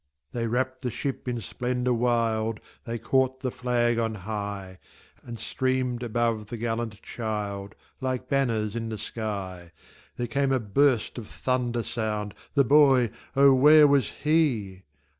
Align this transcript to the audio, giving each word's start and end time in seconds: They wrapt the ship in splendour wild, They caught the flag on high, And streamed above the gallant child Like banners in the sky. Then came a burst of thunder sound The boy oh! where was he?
They 0.31 0.47
wrapt 0.47 0.81
the 0.81 0.89
ship 0.89 1.27
in 1.27 1.41
splendour 1.41 1.93
wild, 1.93 2.59
They 2.85 2.97
caught 2.97 3.41
the 3.41 3.51
flag 3.51 3.99
on 3.99 4.15
high, 4.15 4.79
And 5.21 5.37
streamed 5.37 6.01
above 6.01 6.47
the 6.47 6.57
gallant 6.57 7.03
child 7.03 7.75
Like 7.99 8.27
banners 8.27 8.75
in 8.75 8.89
the 8.89 8.97
sky. 8.97 9.71
Then 10.17 10.25
came 10.25 10.51
a 10.51 10.59
burst 10.59 11.19
of 11.19 11.27
thunder 11.27 11.83
sound 11.83 12.33
The 12.55 12.65
boy 12.65 13.11
oh! 13.35 13.53
where 13.53 13.85
was 13.87 14.09
he? 14.23 14.85